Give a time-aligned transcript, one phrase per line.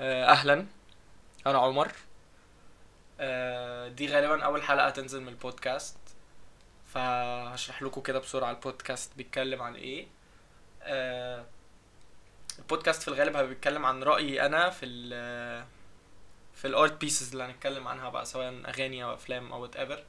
[0.00, 0.66] آه، أهلا.
[1.46, 1.92] أنا عمر.
[3.20, 5.96] آه، دي غالبا أول حلقة تنزل من البودكاست.
[6.94, 10.06] فهشرح لكم كده بسرعة البودكاست بيتكلم عن إيه.
[10.82, 11.44] آه،
[12.58, 15.64] البودكاست في الغالب بيتكلم عن رأيي أنا في ال
[16.54, 20.04] في ال art pieces اللي هنتكلم عنها بقى سواء أغاني أو أفلام أو whatever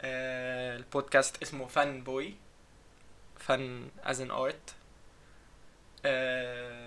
[0.00, 2.34] البودكاست اسمه fanboy
[3.38, 4.74] فن as in art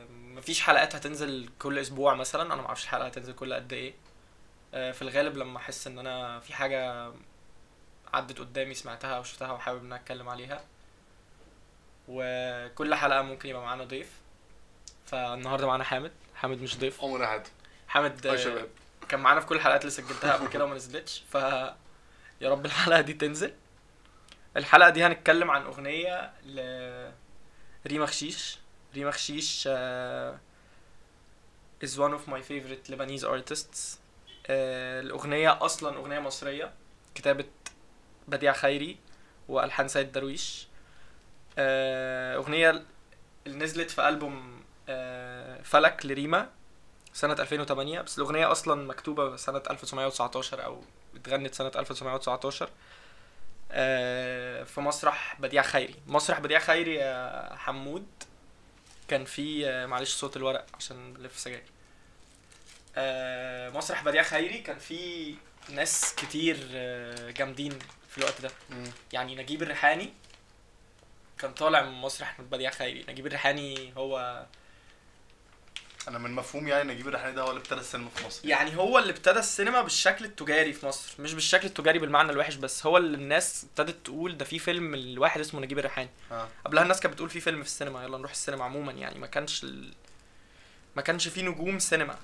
[0.09, 2.53] مفيش حلقات هتنزل كل أسبوع مثلا.
[2.53, 3.93] أنا معرفش الحلقة هتنزل كل قد إيه.
[4.73, 7.11] آه، في الغالب لما أحس إن أنا في حاجة
[8.13, 10.61] عدت قدامي سمعتها أو شفتها وحابب إن أنا أتكلم عليها.
[12.07, 14.11] وكل حلقة ممكن يبقى معانا ضيف.
[15.05, 16.11] فالنهاردة معانا حامد.
[16.35, 17.01] حامد مش ضيف.
[17.01, 17.47] عمر قاعد
[17.87, 18.69] حامد آه، شباب.
[19.09, 21.23] كان معانا في كل الحلقات اللي سجلتها قبل كده وما نزلتش.
[21.29, 21.35] ف
[22.41, 23.53] يا رب الحلقة دي تنزل.
[24.57, 27.11] الحلقة دي هنتكلم عن أغنية ل
[27.87, 28.57] ريما خشيش.
[28.97, 29.67] ريما خشيش
[31.83, 33.97] is one of my favorite Lebanese artists.
[34.45, 36.73] Uh, الأغنية أصلا أغنية مصرية
[37.15, 37.45] كتابة
[38.27, 38.97] بديع خيري
[39.47, 40.63] وألحان سيد درويش.
[40.63, 41.57] Uh,
[42.37, 42.83] أغنية
[43.47, 44.91] اللي نزلت في ألبوم uh,
[45.63, 46.49] فلك لريما
[47.13, 50.81] سنة 2008 بس الأغنية أصلا مكتوبة سنة 1919 أو
[51.15, 52.69] اتغنت سنة 1919
[53.71, 55.95] آه، في مسرح بديع خيري.
[56.07, 58.05] مسرح بديع خيري يا حمود.
[59.07, 61.63] كان في آه، معلش صوت الورق عشان لف سجاير.
[62.95, 65.35] آه، مسرح بديع خيري كان في
[65.69, 68.51] ناس كتير آه، جامدين في الوقت ده.
[68.69, 68.91] مم.
[69.13, 70.13] يعني نجيب الريحاني
[71.39, 73.05] كان طالع من مسرح بديع خيري.
[73.09, 74.45] نجيب الريحاني هو
[76.07, 78.47] أنا من مفهوم يعني نجيب الريحاني ده هو اللي ابتدى السينما في مصر.
[78.47, 82.85] يعني هو اللي ابتدى السينما بالشكل التجاري في مصر مش بالشكل التجاري بالمعنى الوحش بس
[82.85, 86.47] هو اللي الناس ابتدت تقول ده في فيلم الواحد اسمه نجيب الريحاني آه.
[86.65, 89.63] قبلها الناس كانت بتقول في فيلم في السينما يلا نروح السينما عموما يعني ما كانش
[89.63, 89.93] ال...
[90.95, 92.15] ما كانش في نجوم سينما.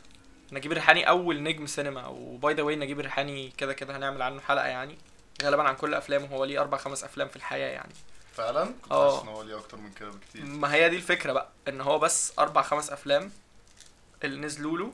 [0.52, 4.42] نجيب الريحاني أول نجم سينما و by the way نجيب الريحاني كده كده هنعمل عنه
[4.42, 4.98] حلقة يعني.
[5.44, 7.94] غالبا عن كل أفلامه هو ليه أربع خمس أفلام في الحياة يعني.
[8.34, 9.20] فعلا؟ آه.
[9.24, 10.46] هو ليه أكتر من كده بكتير.
[10.46, 13.32] ما هي دي الفكرة بقى إن هو بس أربع خمس أفلام
[14.24, 14.94] اللي نزلوا له.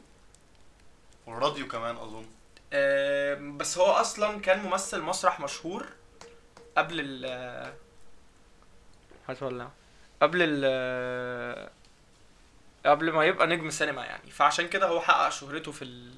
[1.28, 2.25] والراديو كمان أظن.
[2.73, 5.85] آم، بس هو أصلا كان ممثل مسرح مشهور
[6.78, 7.73] قبل ال
[9.28, 9.69] هتولع
[10.22, 11.69] قبل ال
[12.85, 14.31] قبل ما يبقى نجم سينما يعني.
[14.31, 16.13] فعشان كده هو حقق شهرته في ال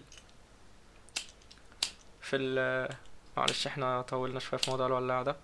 [2.21, 2.89] في ال
[3.37, 5.35] معلش إحنا طولنا شوية في موضوع الولاعة ده.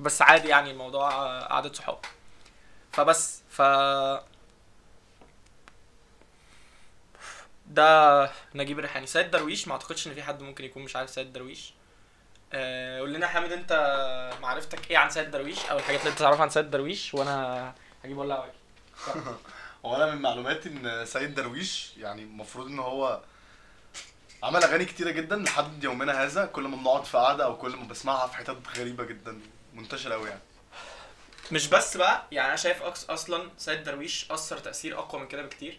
[0.00, 1.10] بس عادي يعني الموضوع
[1.40, 1.98] قعدة صحاب.
[2.92, 3.62] فبس ف
[7.70, 11.32] ده نجيب الريحاني سيد درويش ما اعتقدش ان في حد ممكن يكون مش عارف سيد
[11.32, 11.72] درويش.
[12.52, 13.72] آه، قول لنا يا حامد انت
[14.42, 17.74] معرفتك إيه عن سيد درويش أو الحاجات اللي انت تعرفها عن سيد درويش؟ وأنا
[18.04, 18.52] هجيب ولا واجي.
[19.84, 23.20] هو أنا من معلوماتي إن سيد درويش يعني المفروض إن هو
[24.42, 26.46] عمل أغاني كتيرة جدا لحد يومنا هذا.
[26.46, 29.40] كل ما بنقعد في قعدة أو كل ما بسمعها في حتت غريبة جدا
[29.74, 30.40] منتشرة قوي يعني.
[31.52, 35.78] مش بس بقى يعني أنا شايف أصلا سيد درويش أثر تأثير أقوى من كده بكتير.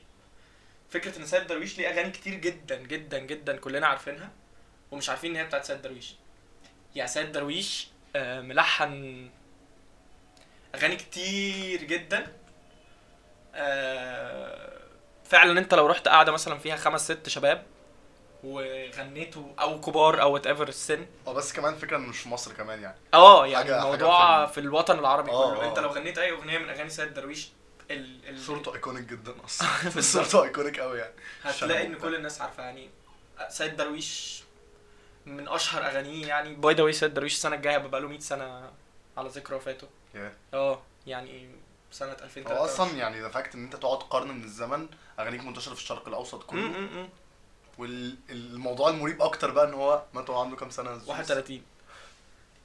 [0.90, 4.30] فكرة إن سيد درويش ليه أغاني كتير جدا جدا جدا كلنا عارفينها
[4.92, 6.16] ومش عارفين إن هي بتاعت سيد درويش.
[6.96, 9.30] يعني سيد درويش آه، ملحن
[10.76, 12.28] أغاني كتير جدا.
[13.56, 14.78] آه،
[15.26, 17.66] فعلا أنت لو رحت قاعدة مثلا فيها خمس ست شباب
[18.44, 21.06] وغنيتوا أو كبار أو whatever السن.
[21.28, 22.96] هو بس كمان فكرة إنه مش في مصر كمان يعني.
[23.14, 25.70] آه يعني حاجة- حاجة الموضوع في في الوطن العربي آه، كله.
[25.70, 27.50] أنت لو غنيت أي أغنية من أغاني سيد درويش
[27.92, 28.30] ال...
[28.30, 28.40] ال...
[28.40, 30.02] صورته iconic جدا أصلا.
[30.02, 31.14] صورته iconic قوي يعني.
[31.44, 32.90] هتلاقي إن كل الناس عارفة يعني.
[33.50, 34.44] سيد درويش
[35.26, 36.56] من أشهر أغانيه يعني.
[36.56, 38.72] by the way سيد درويش السنة الجاية بقى له 100 سنة
[39.18, 39.88] على ذكرى وفاته.
[40.54, 41.50] آه يعني
[41.92, 44.88] سنة 2003 هو أصلا يعني ده fact إن أنت تقعد قرن من الزمن
[45.20, 47.10] أغانيك منتشرة في الشرق الأوسط كله.
[47.78, 51.62] والموضوع المريب أكتر بقى إن هو مات وهو عنده كام سنة؟ الزوز؟ 31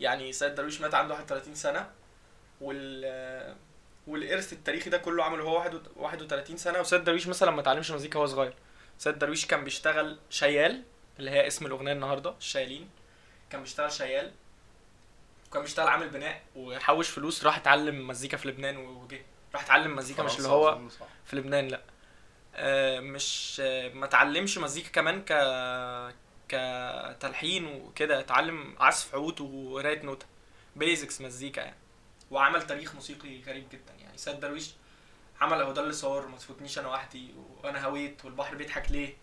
[0.00, 1.90] يعني سيد درويش مات عنده 31 سنة
[2.60, 3.56] وال
[4.06, 6.80] والإرث التاريخي ده كله عمله هو واحد وت- 31 سنة.
[6.80, 8.54] وسيد درويش مثلا ما اتعلمش مزيكا وهو صغير.
[8.98, 10.82] سيد درويش كان بيشتغل شيال
[11.18, 12.90] اللي هي اسم الأغنية النهارده الشايلين
[13.50, 14.32] كان بيشتغل شيال.
[15.50, 19.22] وكان بيشتغل عامل بناء وحوش فلوس راح اتعلم مزيكا في لبنان وجه.
[19.54, 20.78] راح اتعلم مزيكا مش اللي هو.
[21.24, 21.80] في لبنان لا.
[22.54, 25.32] آه، مش آه، ما اتعلمش مزيكا كمان ك
[26.48, 28.20] كتلحين وكده.
[28.20, 30.26] اتعلم عزف عود وقراية نوتة.
[30.76, 31.76] basics مزيكا يعني.
[32.32, 33.92] وعمل تاريخ موسيقي غريب جدا.
[34.00, 34.70] يعني سيد درويش
[35.40, 39.16] عمل أهو ده اللي صار وما تفوتنيش أنا وحدي وأنا هويت والبحر بيضحك ليه؟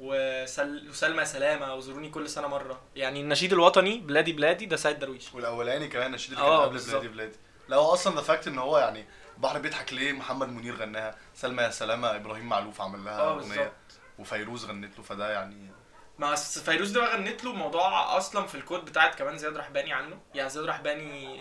[0.00, 0.88] وسل...
[0.88, 2.80] وسلمى سلامة وزوروني كل سنة مرة.
[2.96, 5.34] يعني النشيد الوطني بلادي بلادي ده سيد درويش.
[5.34, 6.90] والأولاني كمان النشيد اللي آه، كان قبل.
[6.90, 7.36] بلادي بلادي.
[7.68, 9.04] لا هو أصلا ده fact إن هو يعني
[9.38, 13.72] بحر بيضحك ليه؟ محمد منير غناها سلمى يا سلامة إبراهيم معلوف عمل لها آه أغنية
[14.18, 15.70] وفيروز غنت له فده يعني
[16.18, 20.20] ما فيروز ده غنت له موضوع أصلا في الكود بتاعت كمان زياد رحباني عنه.
[20.34, 21.40] يعني زياد رحباني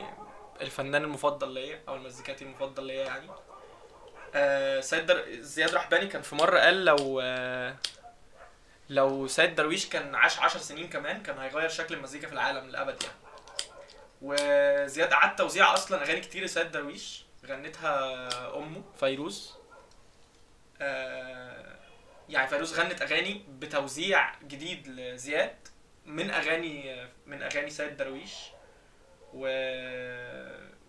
[0.61, 3.27] الفنان المفضل ليا أو المزيكاتي المفضل ليا يعني.
[4.35, 5.25] آه سيد در...
[5.41, 7.75] زياد رحباني كان في مرة قال لو آه
[8.89, 13.03] لو سيد درويش كان عاش 10 سنين كمان كان هيغير شكل المزيكا في العالم للابد
[13.03, 13.15] يعني.
[14.21, 19.53] وزياد قعد توزيع أصلا أغاني كتير لسيد درويش غنتها أمه فيروز.
[20.81, 21.79] آه
[22.29, 25.67] يعني فيروز غنت أغاني بتوزيع جديد لزياد
[26.05, 28.33] من أغاني من أغاني سيد درويش.
[29.33, 29.47] و...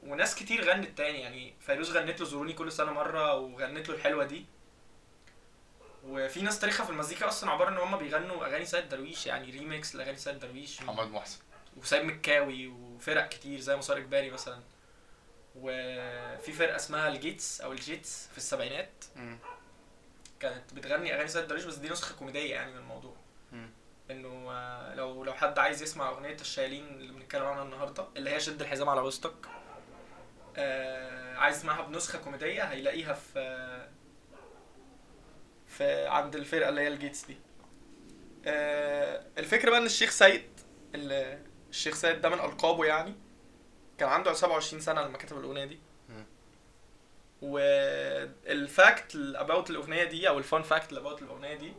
[0.03, 1.21] وناس كتير غنت تاني.
[1.21, 4.45] يعني فيروز غنت له زوروني كل سنة مرة وغنت له الحلوة دي.
[6.05, 9.95] وفي ناس تاريخها في المزيكا أصلا عبارة إن هم بيغنوا أغاني سيد درويش يعني ريميكس
[9.95, 10.83] لأغاني سيد درويش.
[10.83, 11.39] محمد محسن.
[11.77, 14.61] وسيد مكاوي وفرق كتير زي مسار إجباري مثلا.
[15.57, 19.05] وفي فرقة اسمها الجيتس أو الجيتس في السبعينات.
[20.41, 23.17] كانت بتغني أغاني سيد درويش بس دي نسخة كوميدية يعني من الموضوع.
[24.97, 28.89] لو لو حد عايز يسمع أغنية الشيالين اللي بنتكلم عنها النهارده اللي هي شد الحزام
[28.89, 29.47] على وسطك
[30.57, 33.89] آه عايز يسمعها بنسخة كوميدية هيلاقيها في
[35.67, 37.37] في عند الفرقة اللي هي الجيتس دي
[38.47, 40.61] آه الفكرة بقى إن الشيخ سيد
[40.95, 43.15] ال- الشيخ سيد ده من ألقابه يعني
[43.99, 45.79] كان عنده 27 سنة لما كتب الأغنية دي.
[47.43, 51.73] وال fact about الأغنية دي أو ال fun fact about الأغنية دي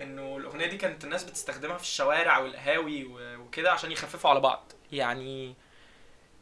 [0.00, 3.04] انه الاغنية دي كانت الناس بتستخدمها في الشوارع والقهاوي
[3.36, 4.72] وكده عشان يخففوا على بعض.
[4.92, 5.54] يعني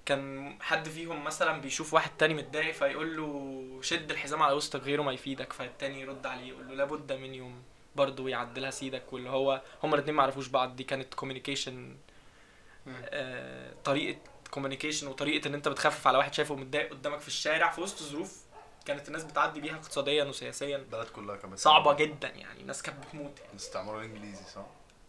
[0.06, 5.02] كان حد فيهم مثلا بيشوف واحد تاني متضايق فيقول له شد الحزام على وسطك غيره
[5.02, 7.62] ما يفيدك فالتاني يرد عليه يقول له لابد من يوم
[7.96, 9.12] برضه يعدلها سيدك.
[9.12, 11.96] واللي هو هما الاتنين ما عرفوش بعض دي كانت communication
[12.88, 14.18] آه طريقة
[14.50, 18.44] communication وطريقة إن أنت بتخفف على واحد شايفه متضايق قدامك في الشارع في وسط ظروف
[18.94, 23.38] كانت الناس بتعدي بيها اقتصاديا وسياسيا البلد كلها كمان صعبة جدا يعني الناس كانت بتموت
[23.40, 23.50] يعني.
[23.52, 24.66] الاستعمار الانجليزي صح؟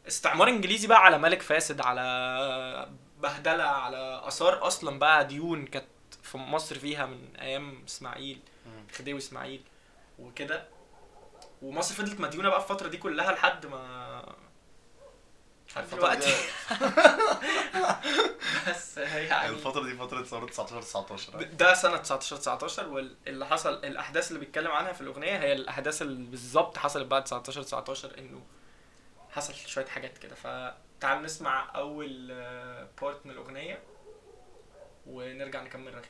[0.07, 2.89] استعمار إنجليزي بقى على ملك فاسد على
[3.19, 5.85] بهدلة على آثار أصلا بقى ديون كانت
[6.23, 8.39] في مصر فيها من أيام إسماعيل.
[8.93, 9.61] خديوي إسماعيل
[10.19, 10.67] وكده
[11.61, 14.35] ومصر فضلت مديونة بقى الفترة دي كلها لحد ما
[15.91, 16.33] دلوقتي.
[18.69, 24.27] بس يعني الفترة دي فترة ثورة 19 19 ده سنة 19 19 واللي حصل الأحداث
[24.27, 28.41] اللي بيتكلم عنها في الأغنية هي الأحداث اللي بالظبط حصلت بعد 19 19 إنه
[29.31, 30.35] حصل شوية حاجات كده.
[30.35, 32.27] فتعال نسمع أول
[33.01, 33.79] بارت من الأغنية
[35.07, 36.09] ونرجع نكمل رغي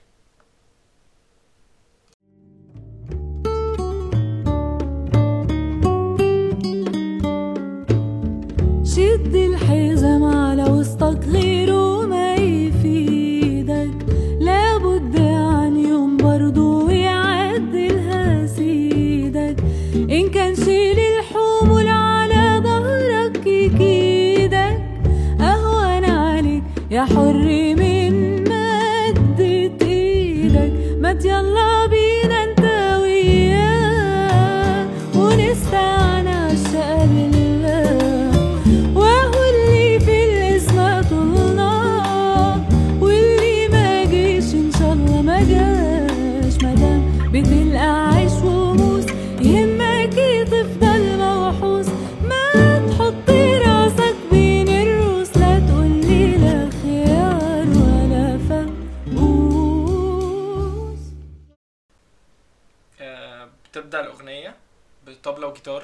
[65.61, 65.83] وجيتار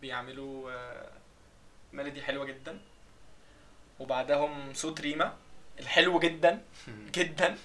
[0.00, 1.08] بيعملوا آه،
[1.92, 2.78] ميلودي حلوة جدا.
[4.00, 5.36] وبعدهم صوت ريما
[5.80, 6.62] الحلو جدا
[7.16, 7.56] جدا.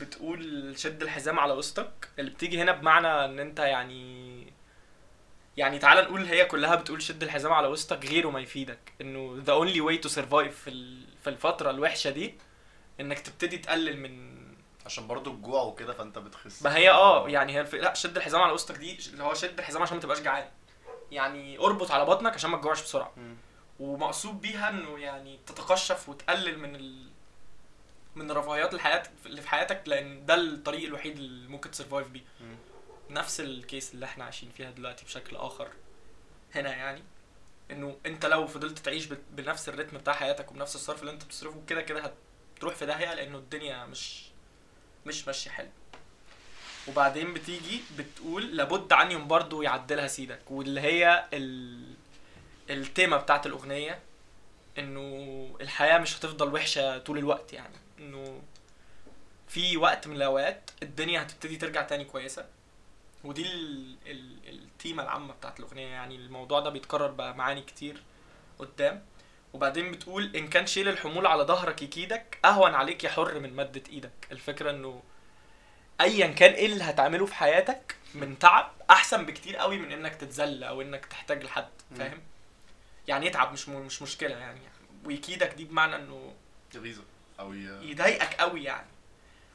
[0.00, 2.08] بتقول شد الحزام على وسطك.
[2.18, 4.52] اللي بتيجي هنا بمعنى إن أنت يعني
[5.56, 8.78] يعني تعال نقول هي كلها بتقول شد الحزام على وسطك غيره ما يفيدك.
[9.00, 12.34] إنه the only way to survive في ال- في الفترة الوحشة دي
[13.00, 14.38] إنك تبتدي تقلل من
[14.86, 16.62] عشان برضو الجوع وكده فأنت بتخس.
[16.62, 17.74] ما هي آه يعني هي الف...
[17.74, 20.48] لا شد الحزام على وسطك دي اللي هو شد الحزام عشان ما تبقاش جعان.
[21.12, 23.12] يعني اربط على بطنك عشان ما تجوعش بسرعة.
[23.80, 27.08] ومقصود بيها إنه يعني تتقشف وتقلل من ال...
[28.16, 32.22] من رفاهيات الحياة اللي في حياتك لأن ده الطريق الوحيد اللي ممكن تسرفايف بيه.
[33.10, 35.68] نفس الكيس اللي إحنا عايشين فيها دلوقتي بشكل آخر
[36.54, 37.02] هنا يعني
[37.70, 41.82] إنه أنت لو فضلت تعيش بنفس الريتم بتاع حياتك وبنفس الصرف اللي أنت بتصرفه كده
[41.82, 42.12] كده
[42.56, 44.24] هتروح في داهية لأنه الدنيا مش
[45.06, 45.68] مش ماشية حلو
[46.88, 51.82] وبعدين بتيجي بتقول لابد عن يوم برضه يعدلها سيدك واللي هي ال...
[52.70, 53.98] التيمة بتاعت الأغنية
[54.78, 58.42] إنه الحياة مش هتفضل وحشة طول الوقت يعني إنه
[59.48, 62.46] في وقت من الأوقات الدنيا هتبتدي ترجع تاني كويسة.
[63.24, 63.94] ودي ال...
[64.06, 64.36] ال...
[64.48, 68.02] التيمة العامة بتاعت الأغنية يعني الموضوع ده بيتكرر بقى معاني كتير
[68.58, 69.04] قدام.
[69.52, 73.82] وبعدين بتقول إن كان شيل الحمول على ظهرك يكيدك أهون عليك يا حر من مدة
[73.90, 74.28] إيدك.
[74.32, 75.02] الفكرة إنه
[76.00, 80.64] ايا كان إيه اللي هتعمله في حياتك من تعب أحسن بكتير قوي من إنك تتذل
[80.64, 81.68] أو إنك تحتاج لحد.
[81.98, 82.22] فاهم؟
[83.08, 83.80] يعني يتعب مش م...
[83.80, 84.60] مش مشكلة يعني
[85.04, 86.34] ويكيدك دي بمعنى إنه
[86.74, 87.04] يغيظك
[87.40, 87.52] أو.
[87.52, 88.86] يضايقك قوي يعني.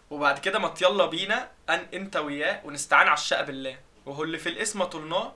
[0.09, 3.77] وبعد كده ما يلا بينا أن أنت وياه ونستعان على الشقة بالله.
[4.05, 5.33] وهو اللي في الاسم طلناه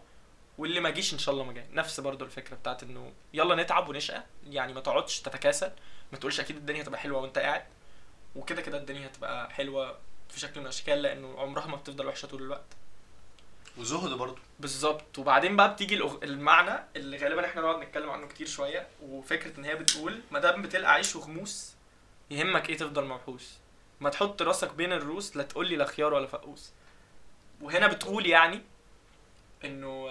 [0.58, 1.66] واللي ما جيش إن شاء الله ما جاي.
[1.72, 4.24] نفس برضو الفكرة بتاعت إنه يلا نتعب ونشقى.
[4.50, 5.72] يعني ما تقعدش تتكاسل.
[6.12, 7.64] ما تقولش أكيد الدنيا هتبقى حلوة وأنت قاعد.
[8.36, 9.98] وكده كده الدنيا هتبقى حلوة.
[10.30, 12.66] في شكل من الاشكال لأنه عمرها ما بتفضل وحشة طول الوقت.
[13.78, 15.20] وزهد برضه بالظبط.
[15.20, 19.76] وبعدين بقى بتيجي المعنى اللي غالبا إحنا نقعد نتكلم عنه كتير شوية وفكرة إن هي
[19.76, 21.74] بتقول ما دام بتلقى عيش وغموس
[22.32, 23.58] يهمك إيه تفضل موحوس
[24.02, 26.72] ما تحط راسك بين الروس لا تقول لي لا خيار ولا فقوس.
[27.62, 28.62] وهنا بتقول يعني
[29.66, 30.06] إنه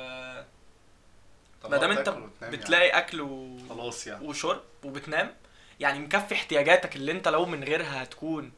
[1.65, 3.57] ما دام أنت وتنام بتلاقي أكل و...
[3.57, 3.69] يعني.
[3.69, 4.27] خلاص يعني.
[4.29, 5.35] وشرب وبتنام
[5.81, 8.53] يعني مكفي احتياجاتك اللي أنت لو من غيرها هتكون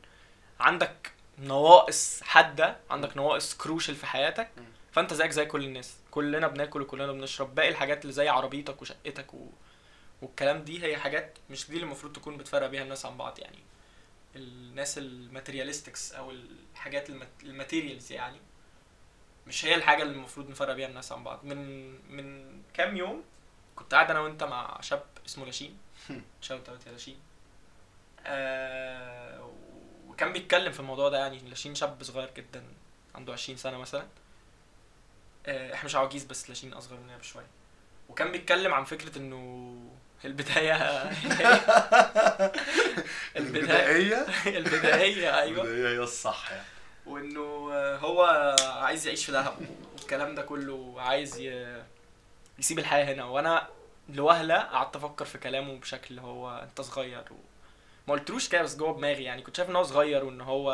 [0.60, 4.48] عندك نواقص حادة عندك نواقص crucial في حياتك.
[4.92, 5.96] فأنت زيك زي كل الناس.
[6.10, 7.54] كلنا بناكل وكلنا بنشرب.
[7.54, 9.46] باقي الحاجات اللي زي عربيتك وشقتك و...
[10.22, 13.58] والكلام دي هي حاجات مش دي اللي المفروض تكون بتفرق بيها الناس عن بعض يعني.
[14.36, 17.28] الناس ال materialistics أو الحاجات ال mat...
[17.42, 18.40] ال materials يعني
[19.46, 21.44] مش هي الحاجة اللي المفروض نفرق بيها الناس عن بعض.
[21.44, 23.24] من من كام يوم
[23.76, 25.78] كنت قاعد أنا وأنت مع شاب اسمه لاشين
[26.40, 27.18] shout out يا لاشين
[28.26, 29.50] آه
[30.18, 32.62] وكان بيتكلم في الموضوع ده يعني لاشين شاب صغير جدا
[33.14, 34.06] عنده 20 سنة مثلا.
[35.46, 37.46] آه إحنا مش عواجيز بس لاشين أصغر مننا بشوية.
[38.08, 39.76] وكان بيتكلم عن فكرة إنه
[40.24, 40.74] البداية
[43.36, 45.62] البداية البدايه أيوه.
[45.62, 46.64] البدائية هي الصح يعني.
[47.06, 47.40] وإنه
[47.96, 48.22] هو
[48.60, 49.54] عايز يعيش في دهب
[49.98, 51.82] والكلام ده كله عايز ي...
[52.58, 53.24] يسيب الحياة هنا.
[53.24, 53.68] وأنا
[54.08, 57.36] لوهلة قعدت أفكر في كلامه بشكل هو أنت صغير و...
[58.08, 60.68] ما قلتلوش كده بس جوه دماغي يعني كنت شايف إن هو صغير وإن هو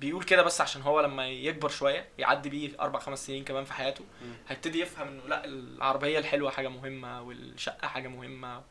[0.00, 3.72] بيقول كده بس عشان هو لما يكبر شوية يعدي بيه أربع خمس سنين كمان في
[3.72, 4.04] حياته.
[4.48, 8.62] هيبتدي يفهم إنه لأ العربية الحلوة حاجة مهمة والشقة حاجة مهمة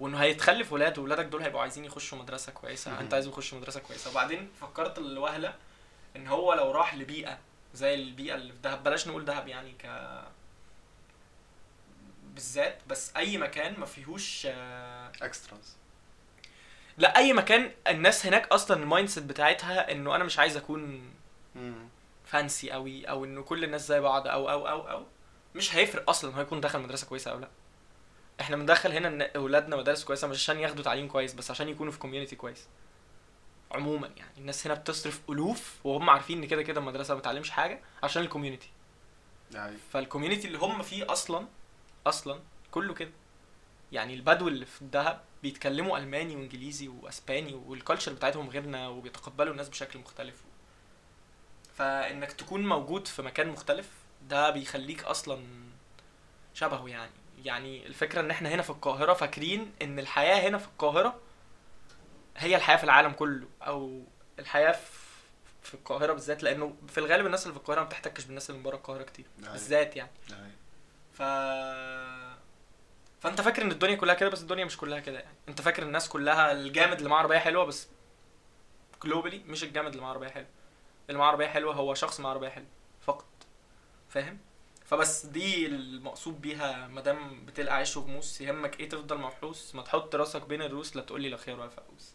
[0.00, 3.00] وإنه هيتخلف ولاد وولادك دول هيبقوا عايزين يخشوا مدرسة كويسة.
[3.00, 5.54] أنت عايز يخشوا مدرسة كويسة وبعدين فكرت الوهلة
[6.16, 7.38] إن هو لو راح لبيئة
[7.74, 9.86] زي البيئة اللي في دهب بلاش نقول دهب يعني ك
[12.34, 14.46] بالذات بس أي مكان ما فيهوش
[15.22, 15.76] extras
[16.98, 21.10] لا أي مكان الناس هناك أصلا ال mindset بتاعتها إنه أنا مش عايز أكون
[22.24, 25.04] fancy قوي أو إنه كل الناس زي بعض أو أو أو أو.
[25.54, 27.48] مش هيفرق أصلا هو يكون دخل مدرسة كويسة أو لا.
[28.40, 31.98] إحنا بندخل هنا أولادنا مدارس كويسة مش عشان ياخدوا تعليم كويس بس عشان يكونوا في
[31.98, 32.68] community كويس.
[33.72, 37.80] عموما يعني الناس هنا بتصرف ألوف وهم عارفين إن كده كده المدرسة ما بتعلمش حاجة
[38.02, 38.70] عشان ال community
[39.52, 41.46] يعني فال community اللي هم فيه أصلا
[42.06, 43.10] أصلا كله كده.
[43.92, 49.68] يعني البدو اللي في الدهب بيتكلموا ألماني وإنجليزي وأسباني وال culture بتاعتهم غيرنا وبيتقبلوا الناس
[49.68, 50.42] بشكل مختلف.
[51.74, 53.88] فإنك تكون موجود في مكان مختلف
[54.28, 55.44] ده بيخليك أصلا
[56.54, 57.10] شبهه يعني.
[57.44, 61.20] يعني الفكرة إن إحنا هنا في القاهرة فاكرين إن الحياة هنا في القاهرة
[62.36, 64.02] هي الحياة في العالم كله أو
[64.38, 65.02] الحياة في
[65.62, 68.64] في القاهرة بالذات لأنه في الغالب الناس اللي في القاهرة ما بتحتكش بالناس اللي من
[68.64, 69.26] بره القاهرة كتير.
[69.52, 70.10] بالذات يعني.
[70.30, 70.52] يعني
[71.12, 71.22] ف
[73.22, 75.36] فأنت فاكر إن الدنيا كلها كده؟ بس الدنيا مش كلها كده يعني.
[75.48, 77.88] أنت فاكر الناس كلها الجامد اللي معاه عربية حلوة؟ بس
[79.04, 80.48] جلوبالي مش الجامد اللي معاه عربية حلوة.
[81.08, 82.66] اللي معاه عربية حلوة هو شخص معاه عربية حلوة.
[83.00, 83.26] فقط.
[84.08, 84.38] فاهم؟
[84.84, 86.86] فبس دي المقصود بيها.
[86.86, 91.02] ما دام بتلقى عيش وغموس يهمك إيه تفضل موحوس ما تحط راسك بين الروس لا
[91.02, 92.12] تقول لي لا خير ولا فقوس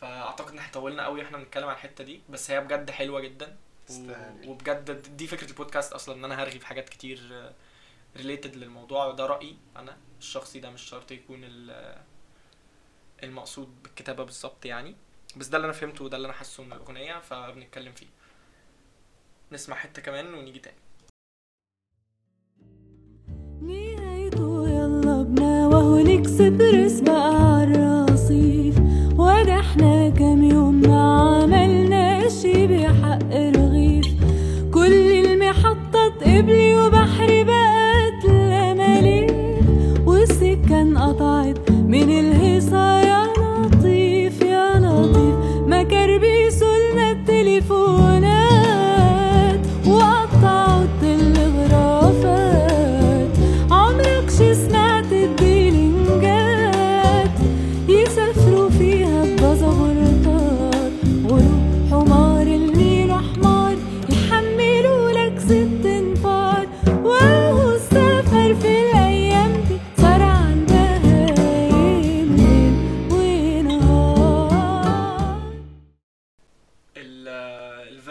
[0.00, 2.20] فأعتقد إن إحنا طولنا قوي إحنا بنتكلم عن الحتة دي.
[2.30, 3.56] بس هي بجد حلوة جدا.
[3.90, 4.12] و...
[4.46, 7.52] وبجد دي فكرة البودكاست أصلا إن أنا هرغي في حاجات كتير
[8.16, 9.96] related للموضوع ده رأيي أنا.
[10.20, 11.98] الشخصي ده مش شرط يكون ال-
[13.22, 14.94] المقصود بالكتابة بالظبط يعني.
[15.36, 18.06] بس ده اللي أنا فهمته وده اللي أنا حاسه من الأغنية فبنتكلم فيه.
[19.52, 20.76] نسمع حتة كمان ونيجي تاني.
[23.62, 28.78] نهايته يلا بنا وهو الاكسبرس بقى عالرصيف
[29.18, 31.02] وده إحنا كام يوم ما
[31.42, 34.06] عملناش بحق رغيف.
[34.74, 37.33] كل المحطات قبلي وبحري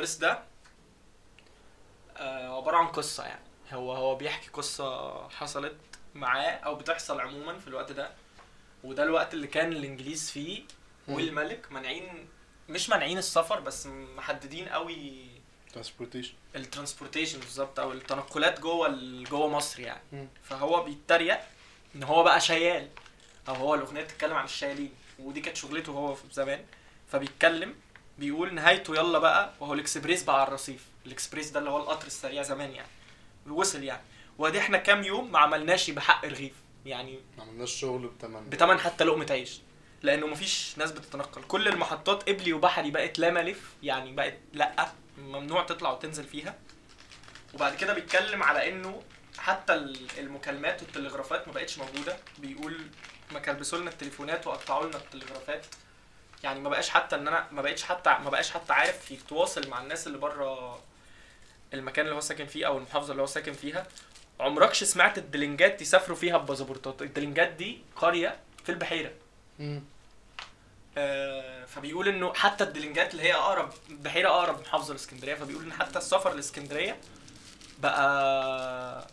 [0.03, 0.39] ال verse ده
[2.17, 3.41] آه، عبارة عن قصة يعني.
[3.71, 5.75] هو هو بيحكي قصة حصلت
[6.15, 8.11] معاه أو بتحصل عموما في الوقت ده.
[8.83, 10.63] وده الوقت اللي كان الإنجليز فيه
[11.07, 12.27] والملك مانعين
[12.69, 15.25] مش مانعين السفر بس محددين قوي
[15.73, 18.89] transportation ال transportation بالظبط أو التنقلات جوه
[19.29, 20.27] جوه مصر يعني.
[20.43, 21.39] فهو بيتريق
[21.95, 22.89] إن هو بقى شيال
[23.47, 24.93] أو هو الأغنية بتتكلم عن الشيالين.
[25.19, 26.65] ودي كانت شغلته هو في زمان.
[27.07, 27.75] فبيتكلم
[28.17, 30.85] بيقول نهايته يلا بقى وهو الإكسبريس بقى على الرصيف.
[31.05, 32.87] الإكسبريس ده اللي هو القطر السريع زمان يعني.
[33.47, 34.01] وصل يعني.
[34.37, 36.53] وادي إحنا كام يوم ما عملناش بحق رغيف.
[36.85, 39.59] يعني ما عملناش شغل بتمن بتمن حتى لقمة عيش.
[40.01, 41.43] لأنه مفيش ناس بتتنقل.
[41.43, 46.55] كل المحطات قبلي وبحري بقت لا ملف يعني بقت لأ ممنوع تطلع وتنزل فيها.
[47.53, 49.03] وبعد كده بيتكلم على إنه
[49.37, 49.73] حتى
[50.17, 52.17] المكالمات والتلغرافات ما بقتش موجودة.
[52.37, 52.81] بيقول
[53.31, 55.65] ما كلبسوا لنا التليفونات وقطعوا لنا التلغرافات.
[56.43, 59.81] يعني ما بقاش حتى إن أنا ما بقتش حتى ما بقاش حتى عارف يتواصل مع
[59.81, 60.79] الناس اللي بره
[61.73, 63.87] المكان اللي هو ساكن فيه أو المحافظة اللي هو ساكن فيها.
[64.39, 69.11] عمركش سمعت الدلنجات يسافروا فيها بباسبورتات؟ الدلنجات دي قرية في البحيرة.
[69.59, 69.83] امم
[71.67, 76.33] فبيقول إنه حتى الدلنجات اللي هي أقرب بحيرة أقرب محافظة لإسكندرية فبيقول إن حتى السفر
[76.33, 76.97] لإسكندرية
[77.79, 79.07] بقى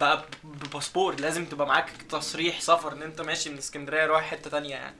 [0.00, 1.20] بقى بباسبور.
[1.20, 4.96] لازم تبقى معاك تصريح سفر إن أنت ماشي من إسكندرية رايح حتة تانية يعني.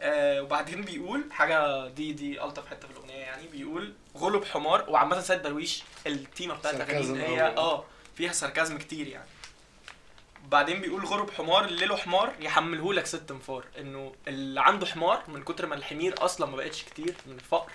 [0.00, 5.20] آه، وبعدين بيقول حاجة دي دي ألطف حتة في الأغنية يعني بيقول غلب حمار وعامة
[5.20, 7.84] سيد درويش التيمة بتاعت الاغاني هي آه
[8.16, 9.28] فيها ساركازم كتير يعني.
[10.48, 13.64] بعدين بيقول غرب حمار الليلة حمار يحمله لك ست انفار.
[13.78, 17.72] إنه اللي عنده حمار من كتر ما الحمير أصلا ما بقتش كتير من الفقر.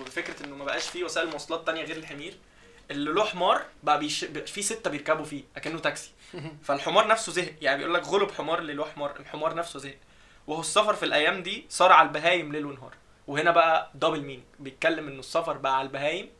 [0.00, 2.34] وفكرة إنه ما بقاش فيه وسائل مواصلات تانية غير الحمير.
[2.90, 4.24] اللي له حمار بقى بيش...
[4.24, 6.10] في ستة بيركبوا فيه أكنه تاكسي.
[6.64, 7.54] فالحمار نفسه زهق.
[7.60, 9.96] يعني بيقول لك غلب حمار اللي له حمار الحمار نفسه زهق.
[10.50, 12.94] وهو السفر في الأيام دي صار على البهايم ليل ونهار.
[13.26, 16.30] وهنا بقى double meaning بيتكلم إنه السفر بقى على البهايم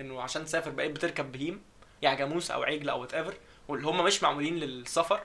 [0.00, 1.62] إنه عشان تسافر بقيت بتركب بهيم
[2.02, 3.34] يعني جاموس أو عجل أو whatever
[3.68, 5.20] واللي هم مش معمولين للسفر.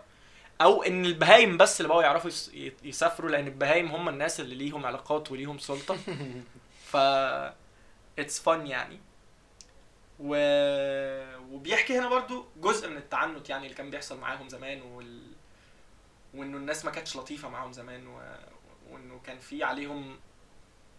[0.61, 2.31] أو إن البهايم بس اللي بقوا يعرفوا
[2.83, 5.97] يسافروا لأن البهايم هم الناس اللي ليهم علاقات وليهم سلطة.
[6.91, 6.97] ف
[8.19, 8.99] اتس فن يعني.
[10.19, 10.35] و...
[11.51, 15.30] وبيحكي هنا برضو جزء من التعنت يعني اللي كان بيحصل معاهم زمان وال...
[16.33, 18.21] وإنه الناس ما كانتش لطيفة معاهم زمان و...
[18.89, 20.19] وإنه كان في عليهم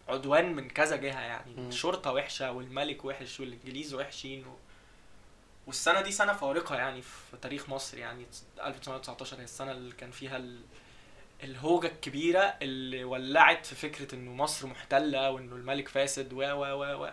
[0.09, 1.69] عدوان من كذا جهة يعني م.
[1.69, 4.57] الشرطة وحشة والملك وحش والإنجليز وحشين و...
[5.67, 8.27] والسنة دي سنة فارقة يعني في تاريخ مصر يعني
[8.65, 10.61] 1919 هي السنة اللي كان فيها ال...
[11.43, 17.05] الهوجة الكبيرة اللي ولعت في فكرة إنه مصر محتلة وإنه الملك فاسد و و و
[17.05, 17.11] و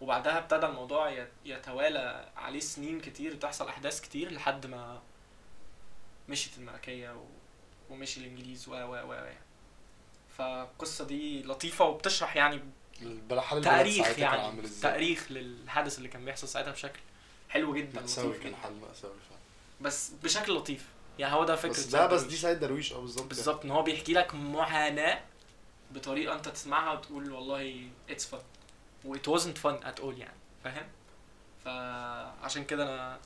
[0.00, 5.02] وبعدها ابتدى الموضوع يتوالى عليه سنين كتير تحصل أحداث كتير لحد ما
[6.30, 7.24] مشيت الملكية و...
[7.90, 9.14] ومشي الإنجليز و و و
[10.38, 12.60] فالقصة دي لطيفة وبتشرح يعني
[13.62, 17.00] تاريخ يعني تاريخ للحدث اللي كان بيحصل ساعتها بشكل
[17.48, 19.40] حلو جدا مأساوي كان حل مأساوي فعلا.
[19.80, 20.84] بس بشكل لطيف.
[21.18, 23.26] يعني هو ده فكرة بس ده بس دي سيد درويش أه بالظبط.
[23.26, 25.20] بالظبط إن هو بيحكي لك معاناة
[25.90, 28.38] بطريقة أنت تسمعها وتقول والله it's fun
[29.04, 30.86] what wasn't fun at all يعني فاهم؟
[31.64, 33.20] فعشان كده أنا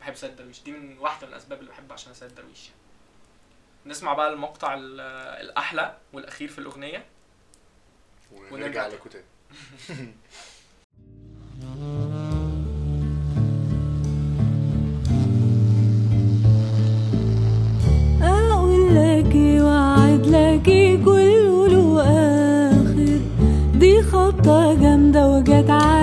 [0.00, 0.62] بحب سيد درويش.
[0.62, 2.70] دي من واحدة من الأسباب اللي بحب عشان سيد درويش.
[3.86, 4.74] نسمع بقى المقطع
[5.40, 7.04] الأحلى والأخير في الأغنية.
[8.52, 9.24] ونرجع لكم تاني.
[18.22, 23.20] أقول لكي وعد لكي كله له آخر.
[23.78, 25.99] دي خطة جامدة وجت عادي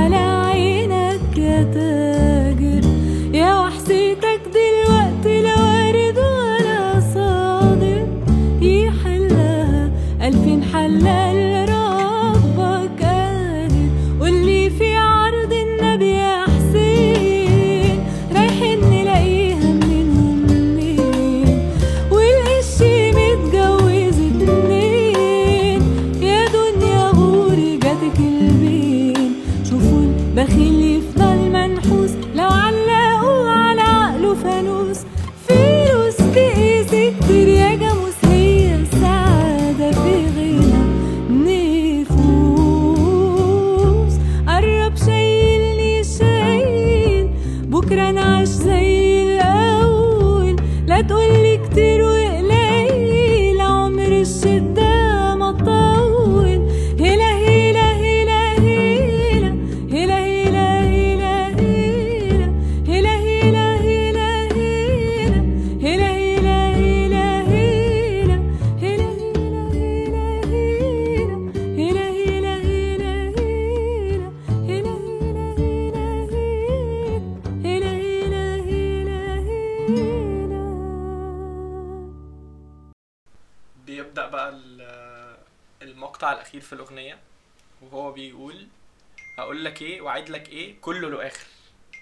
[90.88, 91.46] كله له اخر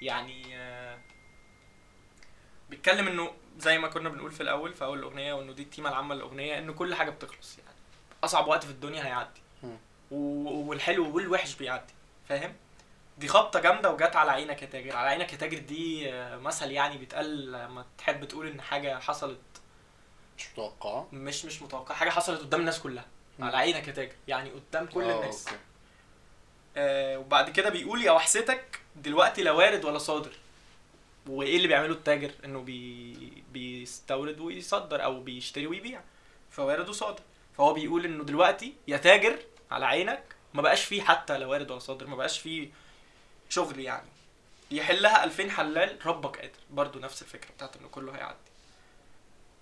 [0.02, 0.98] يعني آه،
[2.70, 6.16] بيتكلم إنه زي ما كنا بنقول في الأول في أول الأغنية وإنه دي التيمة العامة
[6.16, 7.76] للأغنية إنه كل حاجة بتخلص يعني
[8.24, 9.42] أصعب وقت في الدنيا هيعدي.
[10.12, 11.94] والحلو والوحش بيعدي
[12.30, 12.54] فاهم؟
[13.18, 14.96] دي خبطة جامدة وجت على عينك يا تاجر.
[14.96, 19.40] على عينك يا تاجر دي آه، مثل يعني بيتقال لما تحب تقول إن حاجة حصلت
[20.38, 21.08] مش متوقعة.
[21.12, 23.06] مش مش متوقع حاجة حصلت قدام الناس كلها.
[23.40, 25.48] على عينك يا تاجر يعني قدام كل آه، الناس.
[25.48, 25.60] okay.
[26.78, 30.32] آه وبعد كده بيقول يا وكستك دلوقتي لا وارد ولا صادر.
[31.28, 36.02] وإيه اللي بيعمله التاجر؟ إنه بي بيستورد ويصدر أو بيشتري ويبيع.
[36.52, 37.22] فوارد وصادر.
[37.58, 39.40] فهو بيقول إنه دلوقتي يا تاجر
[39.72, 42.70] على عينك ما بقاش فيه حتى لا وارد ولا صادر ما بقاش فيه
[43.50, 44.08] شغل يعني.
[44.72, 46.52] يحلها 2000 حلال ربك قادر.
[46.70, 48.38] برضو نفس الفكرة بتاعت إنه كله هيعدي.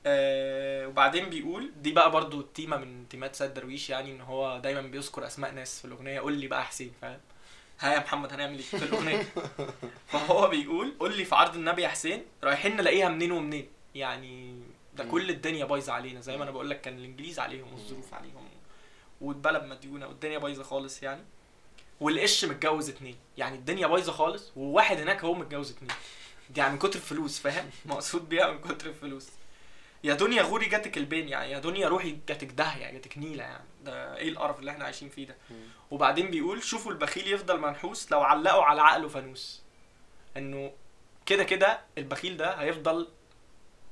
[0.05, 4.81] آه وبعدين بيقول دي بقى برضو تيمة من تيمات سيد درويش يعني إن هو دايما
[4.81, 6.19] بيذكر أسماء ناس في الأغنية.
[6.19, 7.19] قول لي بقى حسين فاهم؟
[7.79, 9.23] ها يا محمد هنعمل إيه في الأغنية؟
[10.11, 14.59] فهو بيقول قول لي في عرض النبي يا حسين رايحين نلاقيها منين ومنين؟ يعني
[14.95, 15.03] ده.
[15.03, 16.21] كل الدنيا بايظة علينا.
[16.21, 18.49] زي ما أنا بقول لك كان الإنجليز عليهم والظروف عليهم
[19.21, 21.21] والبلد مديونة والدنيا بايظة خالص يعني.
[21.99, 23.15] والقش متجوز اتنين.
[23.37, 25.91] يعني الدنيا بايظة خالص وواحد هناك هو متجوز اتنين.
[26.49, 29.29] دي يعني من كتر الفلوس فاهم؟ مقصود بيها من كتر الفلوس.
[30.03, 33.63] يا دنيا غوري جاتك البين يعني يا دنيا روحي جاتك داهية جاتك نيلة يعني.
[33.83, 35.35] ده إيه القرف اللي إحنا عايشين فيه ده.
[35.91, 39.61] وبعدين بيقول شوفوا البخيل يفضل منحوس لو علقوا على عقله فانوس.
[40.37, 40.71] انه
[41.25, 43.07] كده كده البخيل ده هيفضل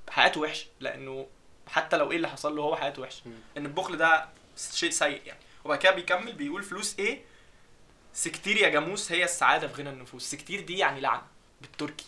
[0.10, 1.28] حياته وحشة لأنه
[1.68, 3.22] حتى لو إيه اللي حصل له هو حياته وحشة.
[3.58, 4.30] إن البخل ده
[4.74, 5.40] شيء سيء يعني.
[5.66, 7.22] وبعد كده بيكمل بيقول فلوس إيه؟
[8.14, 10.32] سكتير يا جاموس هي السعادة في غنى النفوس.
[10.32, 11.22] سكتير دي يعني لعنه
[11.62, 12.06] بالتركي.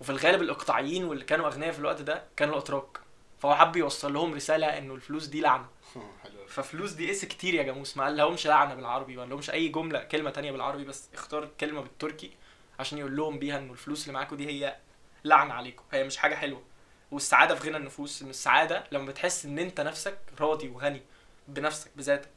[0.00, 3.03] وفي الغالب الإقطاعيين واللي كانوا أغنياء في الوقت ده كانوا الأتراك.
[3.44, 5.66] فهو حب يوصل لهم رسالة إنه الفلوس دي لعنة.
[6.48, 7.96] ففلوس دي اس كتير يا جاموس.
[7.96, 11.48] ما قال لهمش لعنة بالعربي ما قال لهمش أي جملة كلمة تانية بالعربي بس اختار
[11.60, 12.30] كلمة بالتركي
[12.78, 14.76] عشان يقول لهم بيها إنه الفلوس اللي معاكم دي هي
[15.24, 15.82] لعنة عليكم.
[15.92, 16.62] هي مش حاجة حلوة.
[17.10, 21.02] والسعادة في غنى النفوس ان السعادة لما بتحس إن أنت نفسك راضي وغني
[21.48, 22.30] بنفسك بذاتك.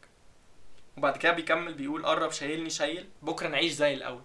[0.97, 3.09] وبعد كده بيكمل بيقول قرب شايلني شايل.
[3.21, 4.21] بكرة نعيش زي الأول.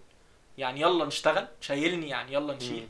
[0.58, 2.88] يعني يلا نشتغل شايلني يعني يلا نشيل.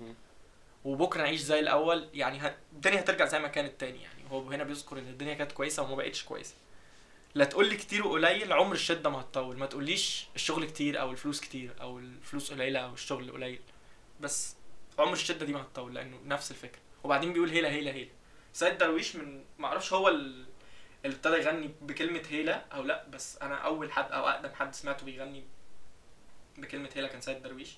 [0.84, 2.52] وبكره نعيش زي الأول يعني.
[2.72, 5.94] الدنيا هترجع زي ما كانت تاني يعني هو هنا بيذكر إن الدنيا كانت كويسة وما
[5.96, 6.54] بقتش كويسة.
[7.34, 9.56] لا تقول لي كتير وقليل عمر الشدة ما هتطول.
[9.58, 13.60] ما تقوليش الشغل كتير أو الفلوس كتير أو الفلوس قليلة أو الشغل قليل.
[14.20, 14.56] بس
[14.98, 16.80] عمر الشدة دي ما هتطول لأنه نفس الفكرة.
[17.04, 18.10] وبعدين بيقول هيلا هيلا هيلا
[18.52, 20.44] سيد درويش من ما أعرفش هو ال-
[21.04, 25.04] اللي ابتدى يغني بكلمة هيلا أو لأ بس أنا أول حد أو أقدم حد سمعته
[25.06, 25.44] بيغني
[26.58, 27.76] بكلمة هيلا كان سيد درويش.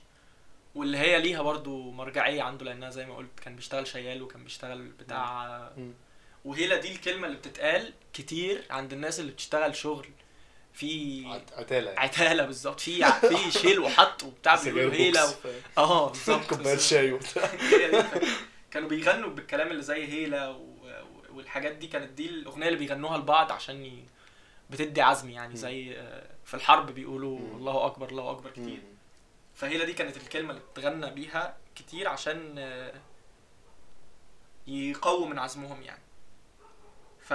[0.75, 4.83] واللي هي ليها برضو مرجعية عنده لأنها زي ما قلت كان بيشتغل شيال وكان بيشتغل
[4.89, 5.71] بتاع.
[6.45, 10.07] وهيلا دي الكلمة اللي بتتقال كتير عند الناس اللي بتشتغل شغل
[10.73, 12.01] في عت- عتالة يعني.
[12.01, 15.33] عتالة بالظبط في في شيل وحط وبتاع بيقولوا هيلا و...
[15.79, 16.79] آه بالظبط بالظبط.
[16.81, 17.51] شاي وبتاع.
[18.71, 20.75] كانوا بيغنوا بالكلام اللي زي هيلا و...
[21.33, 24.05] والحاجات دي كانت دي الأغنية اللي بيغنوها لبعض عشان ي...
[24.71, 25.57] بتدي عزم يعني.
[25.57, 27.39] زي آه، في الحرب بيقولوا.
[27.39, 28.83] الله أكبر الله أكبر كتير.
[29.55, 32.93] فهيلا دي كانت الكلمة اللي بتغنى بيها كتير عشان آه،
[34.67, 36.03] يقووا من عزمهم يعني.
[37.21, 37.33] ف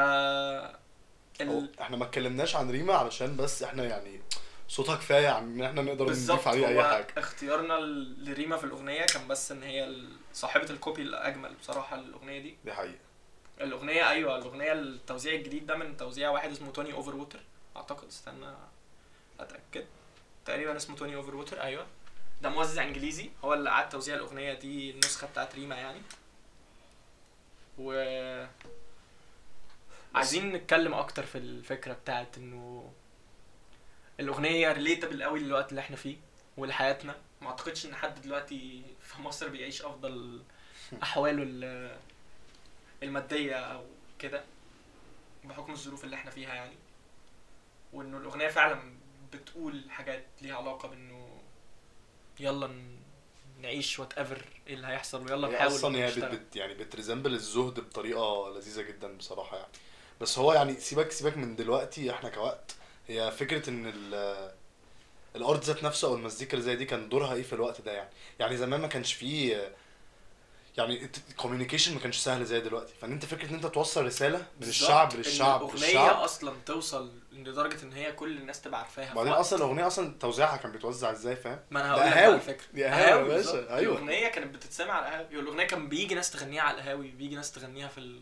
[1.42, 1.70] ال...
[1.82, 4.22] إحنا ما اتكلمناش عن ريما علشان بس إحنا يعني
[4.68, 7.08] صوتها كفاية عن إن إحنا نقدر نضيف عليه أي حاجة.
[7.18, 7.74] اختيارنا
[8.24, 9.96] لريما في الأغنية كان بس إن هي
[10.34, 12.58] صاحبة ال copy الأجمل بصراحة الأغنية دي.
[12.66, 13.00] دي حقيقة.
[13.62, 17.39] الأغنية أيوه الأغنية التوزيع الجديد ده من توزيع واحد اسمه Tony Overwater
[17.78, 18.54] أعتقد استنى
[19.40, 19.86] أتأكد.
[20.46, 21.86] تقريبا اسمه Tony Overwater أيوه.
[22.41, 26.02] ده موزع انجليزي هو اللي قعد توزيع الأغنية دي النسخة بتاعت ريما يعني.
[27.78, 27.91] و
[30.15, 32.91] عايزين نتكلم أكتر في الفكرة بتاعت إنه
[34.19, 36.17] الأغنية ريليتابل قوي للوقت اللي إحنا فيه
[36.58, 37.15] ولحياتنا.
[37.41, 40.43] ما أعتقدش إن حد دلوقتي في مصر بيعيش أفضل
[41.04, 41.97] أحواله ال-
[43.04, 43.86] المادية أو
[44.19, 44.43] كده
[45.43, 46.75] بحكم الظروف اللي إحنا فيها يعني.
[47.93, 48.93] وإنه الأغنية فعلا
[49.34, 51.41] بتقول حاجات ليها علاقة بإنه
[52.39, 52.69] يلا
[53.62, 56.19] نعيش whatever إيه اللي هيحصل ويلا هي نحاول أصلا هي بت.
[56.19, 59.69] بت يعني بت resemble الزهد بطريقة لذيذة جدا بصراحة يعني.
[60.21, 62.75] بس هو يعني سيبك سيبك من دلوقتي إحنا كوقت.
[63.08, 64.52] هي فكرة إن ال
[65.36, 67.91] ال art ذات نفسه أو المزيكا اللي زي دي كان دورها إيه في الوقت ده
[67.91, 69.75] يعني؟ يعني زمان ما كانش فيه
[70.78, 74.38] يعني ال communication ما كانش سهل زي دلوقتي فان انت فكرة ان انت توصل رسالة
[74.62, 74.68] من.
[74.68, 79.34] الشعب إن للشعب الاغنيه للشعب أصلا توصل لدرجة إن هي كل الناس تبقى عارفاها بعدين
[79.34, 82.42] في أصلا الأغنية أصلا توزيعها كان بيتوزع إزاي فاهم ما أنا هقول لك.
[82.42, 83.30] الفكرة دي قهاوي.
[83.30, 83.96] باشا، أيوة.
[83.96, 87.88] الأغنية كانت بتتسمع على القهاوي الأغنية كان بيجي ناس تغنيها على القهاوي بيجي ناس تغنيها
[87.88, 88.22] في ال...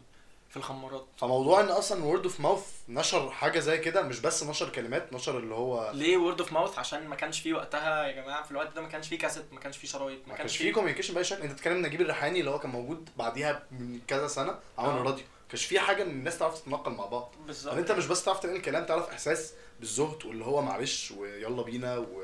[0.58, 1.06] في الخمارات.
[1.18, 5.38] فموضوع إن أصلا word of mouth نشر حاجة زي كده مش بس نشر كلمات نشر
[5.38, 8.76] اللي هو ليه word of mouth عشان ما كانش فيه وقتها يا جماعة في الوقت
[8.76, 11.42] ده ما كانش فيه كاسيت ما كانش فيه شرايط ما كانش فيه communication باي شكل
[11.42, 15.02] أنت بتتكلم نجيب الريحاني اللي هو كان موجود بعديها من كذا سنة عمل آه.
[15.02, 15.24] الراديو.
[15.50, 17.34] كانش في حاجة إن الناس تعرف تتنقل مع بعض.
[17.48, 17.74] بالظبط.
[17.74, 21.98] يعني أنت مش بس تعرف تنقل كلام تعرف إحساس بالزهد واللي هو معلش ويلا بينا
[21.98, 22.24] و...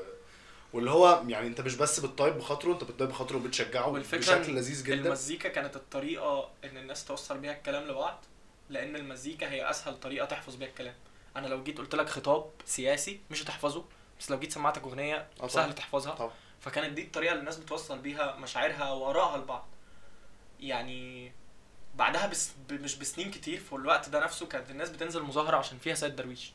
[0.74, 4.94] واللي هو يعني انت مش بس بتطيب بخاطره انت بتطيب بخاطره وبتشجعه بشكل لذيذ جدا.
[4.94, 8.24] المزيكا كانت الطريقة إن الناس توصل بيها الكلام لبعض
[8.70, 10.94] لأن المزيكا هي أسهل طريقة تحفظ بيها الكلام.
[11.36, 13.84] أنا لو جيت قلت لك خطاب سياسي مش هتحفظه
[14.20, 15.48] بس لو جيت سمعتك أغنية آه.
[15.48, 16.14] سهل تحفظها.
[16.14, 16.32] طبعا.
[16.60, 19.66] فكانت دي الطريقة اللي الناس بتوصل بيها مشاعرها وآرائها لبعض.
[20.60, 21.32] يعني
[21.94, 25.94] بعدها بس مش بسنين كتير في الوقت ده نفسه كانت الناس بتنزل مظاهرة عشان فيها
[25.94, 26.52] سيد درويش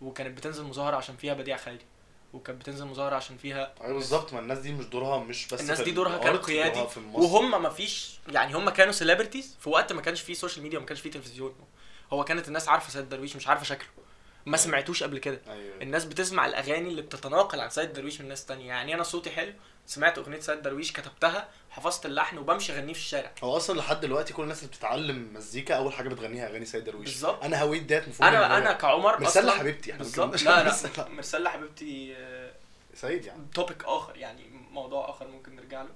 [0.00, 1.84] وكانت بتنزل مظاهرة عشان فيها بديع خيري
[2.32, 4.32] وكانت بتنزل مظاهرة عشان فيها أيوه بالظبط.
[4.32, 6.84] ما الناس دي مش دورها مش بس الناس دي دورها كان قيادي.
[7.12, 10.86] وهم ما فيش يعني هم كانوا celebrities في وقت ما كانش فيه social media وما
[10.86, 11.54] كانش فيه تلفزيون.
[12.12, 13.88] هو كانت الناس عارفة سيد درويش مش عارفة شكله.
[14.46, 14.66] ما أيوة.
[14.66, 15.40] سمعتوش قبل كده.
[15.48, 15.82] أيوه.
[15.82, 18.66] الناس بتسمع الأغاني اللي بتتناقل عن سيد درويش من ناس تانية.
[18.66, 19.52] يعني أنا صوتي حلو
[19.88, 23.32] سمعت أغنية سيد درويش كتبتها حفظت اللحن وبمشي أغنيه في الشارع.
[23.44, 27.08] هو أصلا لحد دلوقتي كل الناس اللي بتتعلم مزيكا أول حاجة بتغنيها أغاني سيد درويش.
[27.08, 27.44] بالظبط.
[27.44, 30.42] أنا هويت ديت مفهوم أنا أنا كعمر أصلاً- حبيبتي، إحنا بالظبط.
[30.42, 30.64] لا.
[30.98, 31.08] لا.
[31.08, 32.52] مرسله حبيبتي آه،
[32.94, 33.42] سيد يعني.
[33.54, 35.90] توبيك آخر يعني موضوع آخر ممكن نرجع له.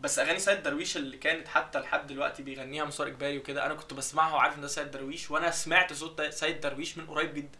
[0.00, 3.94] بس أغاني سيد درويش اللي كانت حتى لحد دلوقتي بيغنيها مسار إجباري وكده أنا كنت
[3.94, 7.58] بسمعها وعارف إن ده سيد درويش وأنا سمعت صوت سيد درويش من قريب جدا.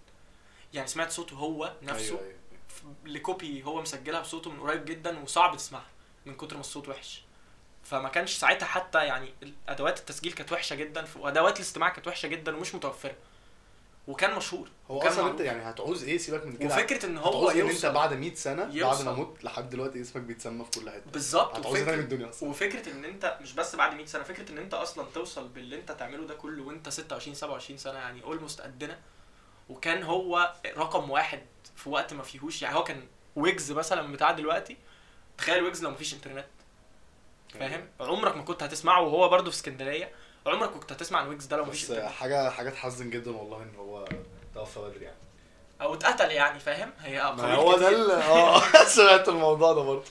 [0.75, 2.38] يعني سمعت صوته هو نفسه أيوه ف-
[3.05, 5.87] لكوبي هو مسجلها بصوته من قريب جدا وصعب تسمعها
[6.27, 7.23] من كتر ما الصوت وحش.
[7.85, 9.35] فما كانش ساعتها حتى يعني
[9.69, 13.15] ادوات التسجيل كانت وحشة جدا وأدوات الاستماع كانت وحشة جدا ومش متوفرة.
[14.09, 15.41] وكان مشهور هو وكان أصلا أنت معروف.
[15.41, 16.67] يعني هتعوز إيه؟ سيبك من كده.
[16.67, 17.93] وفكرة إن هو هتعوز إن أنت يوصل.
[17.93, 19.05] بعد 100 سنة بعد يوصل.
[19.05, 21.11] ما أموت لحد دلوقتي اسمك بيتسمى في كل حتة.
[21.11, 21.57] بالظبط.
[21.57, 22.49] هتعوز إيه تاني من وفكرة, الدنيا أصلا.
[22.49, 25.93] وفكرة إن أنت مش بس بعد 100 سنة فكرة إن أنت أصلا توصل باللي أنت
[25.93, 28.99] تعمله ده كله وأنت 26 27 سنة يعني اولموست قدنا.
[29.69, 31.43] وكان هو رقم واحد
[31.79, 33.03] في وقت ما فيهوش يعني هو كان
[33.37, 34.77] ويجز مثلا بتاع دلوقتي
[35.39, 36.47] تخيل ويجز لو مفيش انترنت.
[37.59, 40.11] فاهم؟ عمرك ما كنت هتسمعه وهو برضه في اسكندرية
[40.47, 42.11] عمرك كنت هتسمع عن ويجز ده لو مفيش بس انترنت.
[42.13, 44.05] حاجة حاجة تحزن جدا والله إن هو
[44.55, 45.17] توفى بدري يعني.
[45.81, 48.61] أو اتقتل يعني فاهم؟ هي ما اقاويل هو ده آه
[48.97, 50.05] سمعت الموضوع ده برضه.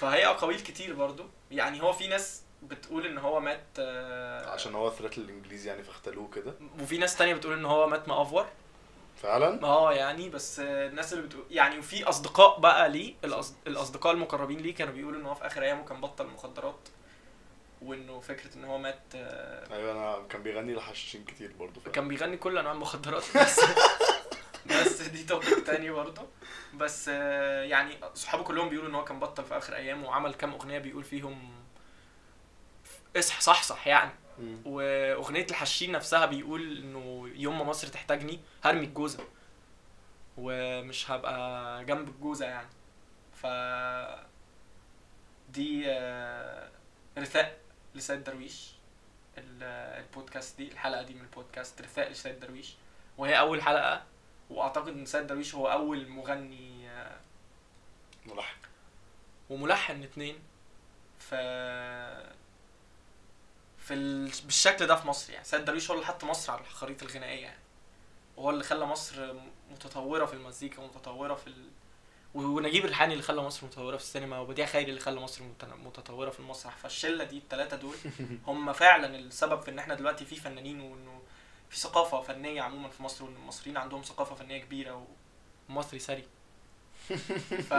[0.00, 1.24] فهي أقاويل كتير برضه.
[1.50, 6.28] يعني هو في ناس بتقول إن هو مات آه، عشان هو ثريت الانجليزي يعني فاختلوه
[6.34, 6.54] كده.
[6.82, 8.46] وفي ناس تانية بتقول إن هو مات مأفور
[9.24, 13.54] فعلا آه يعني بس الناس اللي بتقول يعني وفي أصدقاء بقى ليه الأصد...
[13.66, 16.88] الأصدقاء المقربين ليه كانوا بيقولوا إن هو في آخر أيامه كان بطل مخدرات
[17.82, 21.92] وإنه فكرة إن هو مات آه، أيوه أنا كان بيغني لحشاشين كتير برضه فعلا.
[21.92, 23.60] كان بيغني كل أنواع المخدرات بس
[24.70, 26.22] بس دي توبيك تاني برضه
[26.74, 30.52] بس آه، يعني صحابه كلهم بيقولوا إن هو كان بطل في آخر أيامه وعمل كام
[30.52, 31.64] أغنية بيقول فيهم
[33.16, 34.10] اصح صح صح يعني.
[34.64, 39.24] وأغنية الحشين نفسها بيقول إنه يوم ما مصر تحتاجني هرمي الجوزة.
[40.38, 42.68] ومش هبقى جنب الجوزة يعني.
[43.32, 43.46] ف
[45.52, 46.68] دي آه،
[47.18, 47.58] رثاء
[47.94, 48.70] لسيد درويش.
[49.38, 49.62] ال-
[50.04, 52.74] البودكاست دي الحلقة دي من البودكاست رثاء لسيد درويش.
[53.18, 54.02] وهي أول حلقة
[54.50, 57.16] وأعتقد إن سيد درويش هو أول مغني آه،
[58.26, 58.56] ملحن.
[59.50, 60.38] وملحن اتنين.
[61.18, 61.34] ف
[63.84, 64.30] في ال...
[64.44, 65.44] بالشكل ده في مصر يعني.
[65.44, 67.58] سيد درويش هو اللي حط مصر على الخريطة الغنائية يعني.
[68.36, 69.34] وهو اللي خلى مصر
[69.70, 71.68] متطورة في المزيكا ومتطوره في ال...
[72.34, 76.30] ونجيب الريحاني اللي خلى مصر متطورة في السينما وبديع خيري اللي خلى مصر مت- متطورة
[76.30, 76.76] في المسرح.
[76.76, 77.96] فالشلة دي الثلاثه دول
[78.46, 81.22] هم فعلا السبب في إن إحنا دلوقتي في فنانين وإنه
[81.70, 85.06] في ثقافة فنية عموما في مصر وإن المصريين عندهم ثقافة فنية كبيرة
[85.68, 86.24] ومصري ثري
[87.70, 87.74] ف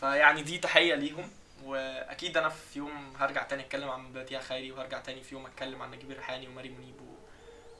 [0.00, 1.30] فيعني دي تحية ليهم.
[1.64, 5.82] وأكيد أنا في يوم هرجع تاني أتكلم عن بديع خيري وهرجع تاني في يوم أتكلم
[5.82, 6.96] عن نجيب الريحاني وماري منيب.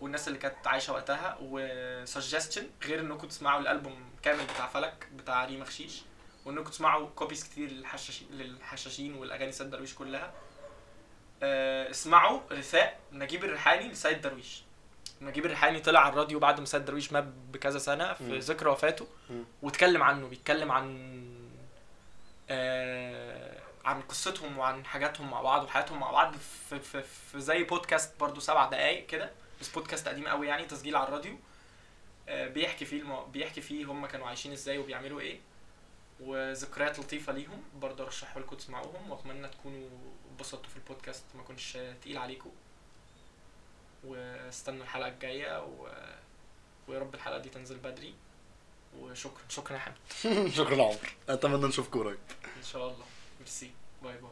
[0.01, 5.45] والناس اللي كانت عايشة وقتها و suggestion غير إنكم تسمعوا الألبوم كامل بتاع فلك بتاع
[5.45, 6.03] ريما خشيش
[6.45, 10.33] وإنكم تسمعوا copies كتير للحشاشين للحشاشين والأغاني سيد درويش كلها
[11.43, 14.63] آه، اسمعوا رثاء نجيب الريحاني لسيد درويش
[15.21, 18.39] نجيب الريحاني طلع على الراديو بعد ما سيد درويش مات بكذا سنة في.
[18.39, 19.07] ذكرى وفاته.
[19.63, 21.27] واتكلم عنه بيتكلم عن
[22.51, 23.56] آه
[23.87, 26.35] عن قصتهم وعن حاجاتهم مع بعض وحياتهم مع بعض
[26.69, 29.31] في, في, في زي بودكاست برضو سبع دقايق كده.
[29.61, 31.37] بس بودكاست قديم قوي يعني تسجيل على الراديو.
[32.29, 33.25] آه بيحكي فيه المو...
[33.25, 35.41] بيحكي فيه هم كانوا عايشين إزاي وبيعملوا إيه.
[36.21, 39.11] وذكريات لطيفة ليهم برضه ارشحه لكم تسمعوهم.
[39.11, 39.89] وأتمنى تكونوا
[40.33, 42.51] اتبسطتوا في البودكاست ما كنش تقيل عليكم.
[44.05, 45.89] واستنوا الحلقة الجاية و...
[46.89, 48.15] ويا رب الحلقة دي تنزل بدري.
[49.01, 49.97] وشكرا شكرا يا حمد.
[50.59, 51.15] شكرا عمر.
[51.29, 52.19] أتمنى نشوفكم قريب.
[52.57, 53.05] إن شاء الله.
[53.47, 53.71] merci
[54.03, 54.31] bye bye